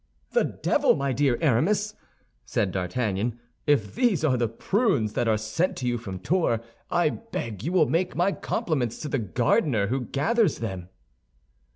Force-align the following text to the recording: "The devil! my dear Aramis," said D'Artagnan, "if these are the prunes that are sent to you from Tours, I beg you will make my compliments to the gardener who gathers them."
"The 0.31 0.43
devil! 0.63 0.95
my 0.95 1.13
dear 1.13 1.37
Aramis," 1.41 1.93
said 2.43 2.71
D'Artagnan, 2.71 3.39
"if 3.67 3.93
these 3.93 4.23
are 4.23 4.35
the 4.35 4.47
prunes 4.47 5.13
that 5.13 5.27
are 5.27 5.37
sent 5.37 5.77
to 5.77 5.85
you 5.85 5.99
from 5.99 6.17
Tours, 6.17 6.59
I 6.89 7.09
beg 7.11 7.61
you 7.63 7.71
will 7.71 7.85
make 7.87 8.15
my 8.15 8.31
compliments 8.31 8.97
to 9.01 9.09
the 9.09 9.19
gardener 9.19 9.85
who 9.89 10.01
gathers 10.05 10.57
them." 10.57 10.89